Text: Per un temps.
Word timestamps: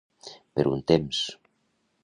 Per 0.59 0.65
un 0.71 0.81
temps. 0.93 1.21